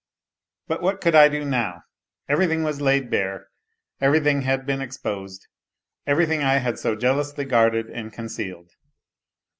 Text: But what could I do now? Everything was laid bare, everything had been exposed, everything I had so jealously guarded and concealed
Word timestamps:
But 0.67 0.81
what 0.81 0.99
could 0.99 1.13
I 1.13 1.29
do 1.29 1.45
now? 1.45 1.83
Everything 2.27 2.63
was 2.63 2.81
laid 2.81 3.11
bare, 3.11 3.49
everything 3.99 4.41
had 4.41 4.65
been 4.65 4.81
exposed, 4.81 5.45
everything 6.07 6.41
I 6.41 6.57
had 6.57 6.79
so 6.79 6.95
jealously 6.95 7.45
guarded 7.45 7.85
and 7.85 8.11
concealed 8.11 8.71